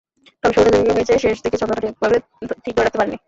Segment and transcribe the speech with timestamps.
[0.41, 1.81] তবে শুরুটা যেভাবে হয়েছে, শেষ দিকে ছন্দটা
[1.85, 3.17] ঠিক ধরে রাখতে পারেননি।